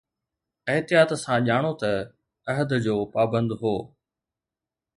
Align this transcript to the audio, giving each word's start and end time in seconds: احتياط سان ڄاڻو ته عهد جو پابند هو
احتياط 0.71 1.09
سان 1.23 1.39
ڄاڻو 1.49 1.73
ته 1.81 1.91
عهد 2.51 2.69
جو 2.85 2.95
پابند 3.13 3.49
هو 3.61 3.75